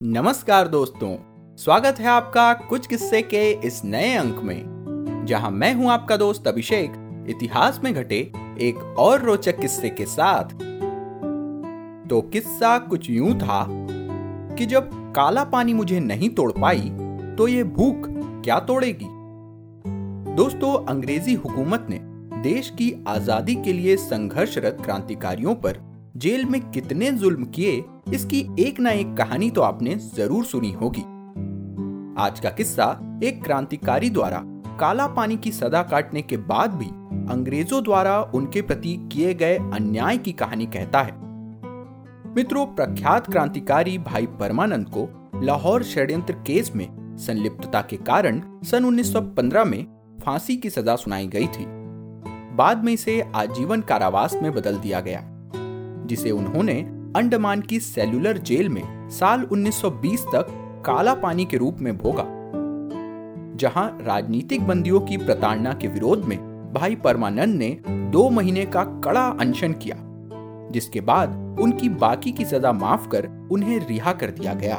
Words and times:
नमस्कार 0.00 0.68
दोस्तों, 0.68 1.16
स्वागत 1.58 1.98
है 2.00 2.06
आपका 2.06 2.52
कुछ 2.68 2.86
किस्से 2.86 3.20
के 3.22 3.50
इस 3.66 3.80
नए 3.84 4.12
अंक 4.14 4.40
में, 4.44 5.24
जहाँ 5.26 5.50
मैं 5.50 5.72
हूँ 5.74 5.90
आपका 5.90 6.16
दोस्त 6.16 6.48
अभिषेक, 6.48 6.92
इतिहास 7.28 7.80
में 7.84 7.92
घटे 7.94 8.18
एक 8.60 8.82
और 8.98 9.22
रोचक 9.22 9.60
किस्से 9.60 9.90
के 9.90 10.06
साथ। 10.06 10.52
तो 12.08 12.20
किस्सा 12.32 12.76
कुछ 12.78 13.08
यूँ 13.10 13.32
था 13.34 13.64
कि 14.56 14.66
जब 14.66 14.90
काला 15.14 15.44
पानी 15.46 15.74
मुझे 15.74 16.00
नहीं 16.00 16.30
तोड़ 16.30 16.50
पाई 16.52 16.90
तो 17.38 17.48
ये 17.48 17.64
भूख 17.64 18.06
क्या 18.44 18.60
तोड़ेगी? 18.60 19.08
दोस्तों, 20.34 20.74
अंग्रेज़ी 20.86 21.34
हुकूमत 21.34 21.86
ने 21.90 22.00
देश 22.42 22.70
की 22.70 22.94
आज़ादी 23.08 23.54
के 23.54 23.72
लिए 23.72 23.96
संघर्षरत 23.96 24.78
क्रांतिकारियों 24.84 25.54
पर 25.54 25.84
जेल 26.16 26.44
में 26.44 26.60
कितने 26.70 27.10
जुल्म 27.12 27.44
किए, 27.44 27.82
इसकी 28.12 28.38
एक 28.58 28.78
ना 28.80 28.90
एक 28.90 29.12
कहानी 29.16 29.50
तो 29.50 29.60
आपने 29.60 29.94
ज़रूर 30.14 30.44
सुनी 30.44 30.70
होगी। 30.72 31.00
आज 32.18 32.40
का 32.40 32.50
किस्सा 32.50 32.86
एक 33.24 33.42
क्रांतिकारी 33.44 34.10
द्वारा 34.10 34.40
काला 34.80 35.06
पानी 35.06 35.36
की 35.36 35.52
सजा 35.52 35.82
काटने 35.82 36.22
के 36.22 36.36
बाद 36.36 36.74
भी 36.74 36.86
अंग्रेज़ों 37.32 37.82
द्वारा 37.84 38.20
उनके 38.34 38.62
प्रति 38.62 38.96
किए 39.12 39.34
गए 39.34 39.56
अन्याय 39.56 40.18
की 40.18 40.32
कहानी 40.32 40.66
कहता 40.66 41.02
है। 41.02 41.14
मित्रों, 42.34 42.66
प्रख्यात 42.66 43.30
क्रांतिकारी 43.30 43.98
भाई 43.98 44.26
परमानंद 44.40 44.88
को 44.96 45.08
लाहौर 45.44 45.82
षड्यंत्र 45.84 46.34
केस 46.46 46.72
में 46.76 46.88
संलिप्तता 47.18 47.82
के 47.82 47.96
कारण 47.96 48.42
सन 48.64 48.84
1915 48.84 49.64
में 49.64 49.84
फांसी 50.24 50.56
की 50.56 50.70
सजा 50.70 50.96
सुनाई 50.96 51.26
गई 51.26 51.46
थी। 51.48 51.66
बाद 52.56 52.84
में 52.84 52.92
इसे 52.92 53.20
आजीवन 53.34 53.80
कारावास 53.80 54.38
में 54.42 54.52
बदल 54.52 54.78
दिया 54.78 55.00
गया। 55.00 55.32
जिसे 56.06 56.30
उन्होंने 56.30 56.80
अंडमान 57.16 57.60
की 57.60 57.80
सेलुलर 57.80 58.38
जेल 58.38 58.68
में 58.68 59.08
साल 59.10 59.42
1920 59.42 60.24
तक 60.34 60.46
काला 60.86 61.14
पानी 61.14 61.44
के 61.44 61.56
रूप 61.56 61.78
में 61.80 61.96
भोगा, 61.98 62.24
जहाँ 63.56 63.98
राजनीतिक 64.02 64.66
बंदियों 64.66 65.00
की 65.00 65.16
प्रताड़ना 65.16 65.72
के 65.72 65.88
विरोध 65.88 66.24
में 66.24 66.38
भाई 66.74 66.94
परमानंद 66.94 67.58
ने 67.58 67.76
दो 67.88 68.28
महीने 68.30 68.64
का 68.66 68.84
कड़ा 69.04 69.26
अनशन 69.40 69.72
किया, 69.72 69.96
जिसके 70.72 71.00
बाद 71.00 71.58
उनकी 71.60 71.88
बाकी 71.88 72.32
की 72.32 72.44
सजा 72.44 72.72
माफ़ 72.72 73.08
कर 73.08 73.28
उन्हें 73.52 73.78
रिहा 73.88 74.12
कर 74.12 74.30
दिया 74.30 74.54
गया। 74.54 74.76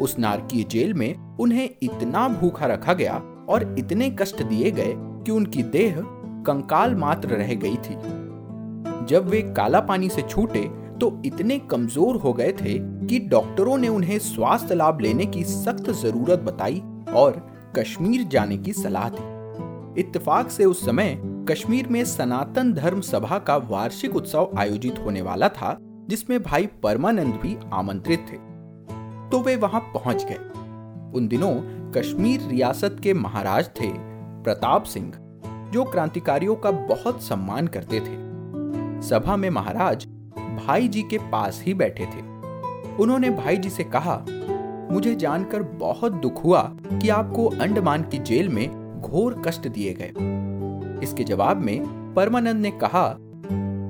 उस 0.00 0.18
नारकीय 0.18 0.64
जेल 0.64 0.94
में 0.94 1.36
उन्हें 1.40 1.68
इतना 1.82 2.28
भूखा 2.28 2.66
रखा 2.66 2.92
गया 2.92 3.14
और 3.48 3.74
इतने 3.78 4.10
कष्ट 4.10 4.42
दिए 4.42 4.70
गए 4.70 4.94
कि 4.96 5.30
उनकी 5.30 5.62
देह 5.62 6.00
कंकाल 6.46 6.94
मात्र 6.94 7.28
रह 7.28 7.54
गई 7.54 7.76
थी। 7.76 7.94
जब 9.08 9.28
वे 9.28 9.42
काला 9.56 9.80
पानी 9.80 10.08
से 10.08 10.22
छूटे 10.22 10.62
तो 11.00 11.22
इतने 11.24 11.58
कमज़ोर 11.70 12.16
हो 12.16 12.32
गए 12.32 12.52
थे 12.52 12.78
कि 13.06 13.18
डॉक्टरों 13.20 13.76
ने 13.78 13.88
उन्हें 13.88 14.18
स्वास्थ्य 14.18 14.74
लाभ 14.74 15.00
लेने 15.00 15.26
की 15.26 15.44
सख्त 15.44 15.90
ज़रूरत 15.92 16.38
बताई 16.38 16.82
और 17.14 17.40
कश्मीर 17.76 18.22
जाने 18.22 18.56
की 18.56 18.72
सलाह 18.72 19.08
दी। 19.08 20.00
इत्तेफाक 20.00 20.50
से 20.50 20.64
उस 20.64 20.84
समय 20.86 21.16
कश्मीर 21.50 21.88
में 21.88 22.04
सनातन 22.04 22.72
धर्म 22.72 23.00
सभा 23.00 23.38
का 23.38 23.56
वार्षिक 23.56 24.16
उत्सव 24.16 24.52
आयोजित 24.58 24.98
होने 24.98 25.22
वाला 25.22 25.48
था, 25.48 25.76
जिसमें 26.08 26.42
भाई 26.42 26.66
परमानंद 26.82 27.34
भी 27.34 27.56
आमंत्रित 27.72 28.26
थे। 28.30 28.36
तो 29.30 29.40
वे 29.40 29.56
वहाँ 29.56 29.80
पहुँच 29.94 30.24
गए। 30.24 30.38
उन 31.14 31.28
दिनों 31.28 31.54
कश्मीर 31.92 32.48
रियासत 32.48 32.96
के 33.02 33.14
महाराज 33.14 33.68
थे 33.70 33.92
प्रताप 34.44 34.84
सिंह, 34.84 35.12
जो 35.72 35.84
क्रांतिकारियों 35.84 36.56
का 36.56 36.70
बहुत 36.70 37.22
सम्मान 37.22 37.66
करते 37.66 38.00
थे। 38.00 38.22
सभा 39.04 39.36
में 39.36 39.48
महाराज 39.50 40.06
भाई 40.36 40.88
जी 40.88 41.02
के 41.02 41.18
पास 41.32 41.62
ही 41.66 41.72
बैठे 41.74 42.04
थे। 42.04 42.20
उन्होंने 42.96 43.30
भाई 43.30 43.56
जी 43.56 43.70
से 43.70 43.84
कहा, 43.84 44.14
मुझे 44.90 45.14
जानकर 45.14 45.62
बहुत 45.62 46.12
दुख 46.12 46.42
हुआ 46.44 46.62
कि 46.84 47.08
आपको 47.08 47.44
अंडमान 47.60 48.02
की 48.02 48.18
जेल 48.18 48.48
में 48.48 49.00
घोर 49.00 49.34
कष्ट 49.46 49.68
दिए 49.68 49.92
गए। 50.00 51.02
इसके 51.02 51.24
जवाब 51.24 51.56
में 51.56 52.14
परमानंद 52.14 52.62
ने 52.62 52.70
कहा 52.84 53.04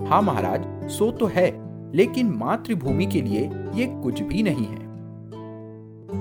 हाँ 0.09 0.21
महाराज, 0.23 0.91
सो 0.91 1.11
तो 1.11 1.27
है, 1.27 1.47
लेकिन 1.97 2.33
मातृभूमि 2.33 3.07
के 3.07 3.23
लिए 3.23 3.51
ये 3.75 3.87
कुछ 4.03 4.23
भी 4.23 4.43
नहीं 4.43 4.67
है। 4.67 4.83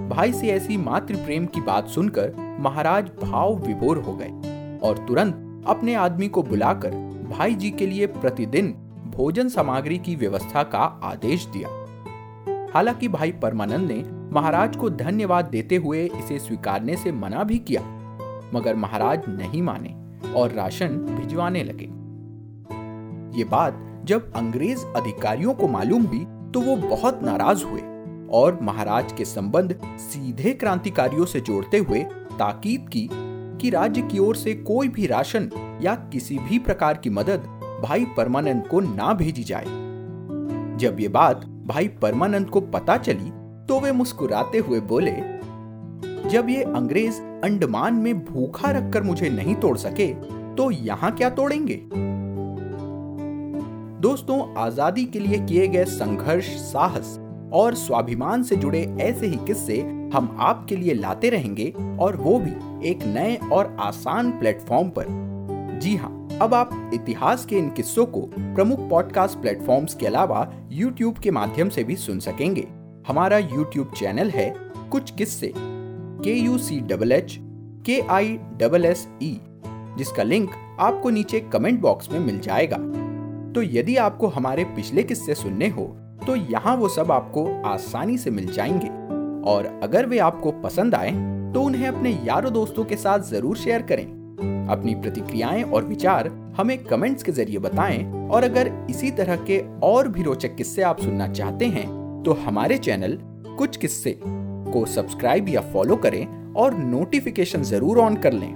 भाई 0.09 0.33
से 0.33 0.49
ऐसी 0.49 0.77
मातृ 0.77 1.15
प्रेम 1.15 1.45
की 1.45 1.61
बात 1.61 1.87
सुनकर 1.87 2.57
महाराज 2.59 3.11
भाव 3.23 3.55
विभोर 3.67 3.97
हो 3.97 4.15
गए 4.21 4.79
और 4.87 5.05
तुरंत 5.07 5.65
अपने 5.67 5.95
आदमी 5.95 6.27
को 6.27 6.43
बुलाकर 6.43 7.01
भाई 7.29 7.53
जी 7.55 7.69
के 7.71 7.85
लिए 7.87 8.07
प्रतिदिन 8.07 8.73
भोजन 9.13 9.49
सामग्री 9.49 9.97
की 9.97 10.15
व्यवस्था 10.15 10.63
का 10.65 10.83
आदेश 11.03 11.45
दिया। 11.47 11.69
हालाँकि 12.73 13.07
भाई 13.07 13.31
परमानंद 13.31 13.91
ने 13.91 14.03
महाराज 14.33 14.75
को 14.75 14.89
धन्यवाद 14.89 15.45
देते 15.45 15.75
हुए 15.75 16.03
इसे 16.05 16.39
स्वीकारने 16.39 16.95
से 16.97 17.11
मना 17.11 17.43
भी 17.43 17.57
किया, 17.59 17.81
मगर 18.53 18.75
महाराज 18.75 19.23
नहीं 19.29 19.61
माने 19.61 19.95
और 20.33 20.51
राशन 20.51 20.87
भिजवाने 20.87 21.63
लगे। 21.63 21.85
ये 23.37 23.43
बात 23.43 23.79
जब 24.05 24.31
अंग्रेज़ 24.33 24.85
अधिकारियों 24.97 25.53
को 25.53 25.67
मालूम 25.67 26.03
हुई 26.03 26.25
तो 26.53 26.61
वो 26.61 26.75
बहुत 26.87 27.23
नाराज़ 27.23 27.63
हुए 27.63 27.81
और 28.33 28.59
महाराज 28.61 29.13
के 29.13 29.25
संबंध 29.25 29.75
सीधे 29.99 30.53
क्रांतिकारियों 30.53 31.25
से 31.25 31.41
जोड़ते 31.41 31.77
हुए 31.77 32.03
ताकीद 32.33 32.89
की 32.89 33.07
कि 33.61 33.69
राज्य 33.69 34.01
की 34.01 34.19
ओर 34.19 34.35
से 34.35 34.53
कोई 34.63 34.87
भी 34.87 35.05
राशन 35.07 35.49
या 35.81 35.95
किसी 36.11 36.37
भी 36.39 36.59
प्रकार 36.59 36.97
की 36.97 37.09
मदद 37.09 37.52
भाई 37.83 38.05
परमानंद 38.17 38.67
को 38.67 38.79
ना 38.79 39.13
भेजी 39.13 39.43
जाए। 39.43 39.65
जब 40.79 40.97
ये 40.99 41.07
बात 41.09 41.45
भाई 41.67 41.87
परमानंद 42.01 42.49
को 42.49 42.61
पता 42.61 42.97
चली 42.97 43.31
तो 43.67 43.79
वे 43.79 43.91
मुस्कुराते 43.91 44.57
हुए 44.57 44.79
बोले, 44.81 45.11
जब 46.29 46.49
ये 46.49 46.63
अंग्रेज़ 46.65 47.21
अंडमान 47.43 47.93
में 47.93 48.23
भूखा 48.25 48.71
रखकर 48.71 49.03
मुझे 49.03 49.29
नहीं 49.29 49.55
तोड़ 49.55 49.77
सके 49.77 50.07
तो 50.55 50.69
यहाँ 50.71 51.11
क्या 51.11 51.29
तोड़ेंगे? 51.31 51.81
दोस्तों, 54.01 54.39
आज़ादी 54.57 55.05
के 55.05 55.19
लिए 55.19 55.39
किए 55.39 55.67
गए 55.67 55.83
संघर्ष, 55.85 56.47
साहस 56.61 57.17
और 57.53 57.75
स्वाभिमान 57.75 58.43
से 58.43 58.55
जुड़े 58.55 58.81
ऐसे 59.01 59.27
ही 59.27 59.37
किस्से 59.47 59.79
हम 60.13 60.35
आपके 60.41 60.75
लिए 60.75 60.93
लाते 60.93 61.29
रहेंगे 61.29 61.73
और 61.99 62.15
वो 62.15 62.39
भी 62.39 62.89
एक 62.89 63.03
नए 63.05 63.35
और 63.51 63.75
आसान 63.81 64.31
प्लेटफॉर्म 64.31 64.89
पर। 64.89 65.05
जी 65.81 65.95
हाँ 65.95 66.22
अब 66.43 66.53
आप 66.53 66.91
इतिहास 66.93 67.45
के 67.45 67.57
इन 67.57 67.69
किस्सों 67.69 68.05
को 68.05 68.21
प्रमुख 68.39 68.79
पॉडकास्ट 68.89 69.39
प्लेटफॉर्म्स 69.39 69.93
के 69.95 70.07
अलावा 70.07 70.53
YouTube 70.69 71.19
के 71.19 71.31
माध्यम 71.31 71.69
से 71.69 71.83
भी 71.83 71.95
सुन 71.95 72.19
सकेंगे। 72.19 72.67
हमारा 73.07 73.39
YouTube 73.39 73.93
चैनल 73.95 74.29
है 74.29 74.53
कुछ 74.91 75.11
किस्से। 75.11 75.53
के 75.57 76.33
यू 76.33 76.57
सी 76.57 76.79
डबल 76.79 77.11
एच 77.11 77.37
के 77.85 77.99
आई 77.99 78.37
डबल 78.57 78.85
एस 78.85 79.07
ई 79.23 79.41
जिसका 79.97 80.23
लिंक 80.23 80.49
आपको 80.79 81.09
नीचे 81.09 81.39
कमेंट 81.39 81.79
बॉक्स 81.81 82.11
में 82.11 82.19
मिल 82.19 82.39
जाएगा। 82.39 82.77
तो 83.51 83.61
यदि 83.61 83.95
आपको 83.97 84.27
हमारे 84.27 84.63
पिछले 84.63 85.03
किस्से 85.03 85.35
सुनने 85.35 85.67
हो 85.67 85.85
तो 86.27 86.35
यहाँ 86.35 86.75
वो 86.75 86.87
सब 86.87 87.11
आपको 87.11 87.61
आसानी 87.65 88.17
से 88.17 88.31
मिल 88.31 88.51
जाएँगे। 88.51 88.87
और 89.51 89.79
अगर 89.83 90.05
वे 90.05 90.19
आपको 90.19 90.51
पसंद 90.51 90.95
आए 90.95 91.11
तो 91.53 91.61
उन्हें 91.61 91.87
अपने 91.87 92.11
यारों 92.25 92.53
दोस्तों 92.53 92.85
के 92.85 92.95
साथ 92.95 93.19
ज़रूर 93.19 93.57
शेयर 93.57 93.81
करें। 93.81 94.22
अपनी 94.67 94.95
प्रतिक्रियाएँ 94.95 95.63
और 95.63 95.85
विचार 95.85 96.27
हमें 96.57 96.77
कमेंट्स 96.83 97.23
के 97.23 97.31
ज़रिए 97.31 97.59
बताएँ। 97.59 98.03
और 98.29 98.43
अगर 98.43 98.71
इसी 98.89 99.11
तरह 99.11 99.35
के 99.49 99.59
और 99.83 100.07
भी 100.07 100.23
रोचक 100.23 100.55
किस्से 100.55 100.81
आप 100.81 100.99
सुनना 100.99 101.27
चाहते 101.27 101.65
हैं 101.67 101.87
तो 102.25 102.33
हमारे 102.45 102.77
चैनल 102.77 103.17
कुछ 103.57 103.77
किस्से 103.77 104.17
को 104.23 104.85
सब्सक्राइब 104.85 105.49
या 105.49 105.61
फॉलो 105.73 105.95
करें 105.95 106.53
और 106.53 106.77
नोटिफिकेशन 106.77 107.63
ज़रूर 107.63 107.99
ऑन 107.99 108.15
कर 108.15 108.33
लें। 108.33 108.51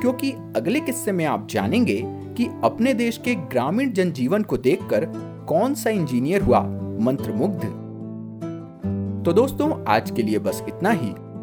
क्योंकि 0.00 0.30
अगले 0.56 0.80
किस्से 0.80 1.12
में 1.12 1.24
आप 1.24 1.46
जानेंगे 1.50 2.00
कि 2.36 2.46
अपने 2.64 2.94
देश 2.94 3.18
के 3.18 3.34
ग्रामीण 3.34 3.92
जनजीवन 3.92 4.42
को 4.42 4.56
देखकर 4.58 5.06
कौन 5.48 5.74
सा 5.74 5.90
इंजीनियर 5.90 6.42
हुआ 6.42 6.60
मंत्रमुग्ध। 7.00 7.64
तो 9.24 9.32
दोस्तों, 9.32 9.72
आज 9.88 10.10
के 10.10 10.22
लिए 10.22 10.38
बस 10.38 10.62
इतना 10.68 10.90
ही। 10.90 11.12